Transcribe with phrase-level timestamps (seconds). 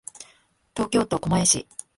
[0.75, 1.67] 東京都狛江市